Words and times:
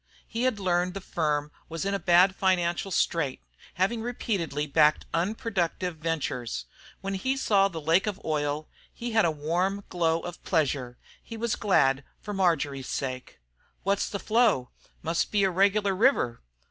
He 0.27 0.45
had 0.45 0.59
learned 0.59 0.95
the 0.95 0.99
firm 0.99 1.51
was 1.69 1.85
in 1.85 1.93
a 1.93 1.99
bad 1.99 2.35
financial 2.35 2.89
strait, 2.89 3.39
having 3.75 4.01
repeatedly 4.01 4.65
backed 4.65 5.05
unproductive 5.13 5.97
ventures. 5.97 6.65
When 7.01 7.13
he 7.13 7.37
saw 7.37 7.67
the 7.67 7.79
lake 7.79 8.07
of 8.07 8.19
oil 8.25 8.67
he 8.91 9.11
had 9.11 9.25
a 9.25 9.29
warm 9.29 9.83
glow 9.89 10.21
of 10.21 10.41
pleasure; 10.43 10.97
he 11.21 11.37
was 11.37 11.55
glad 11.55 12.03
for 12.19 12.33
Marjory's 12.33 12.89
sake. 12.89 13.39
"What's 13.83 14.09
the 14.09 14.17
flow? 14.17 14.71
Must 15.03 15.31
be 15.31 15.43
a 15.43 15.51
regular 15.51 15.95
river." 15.95 16.41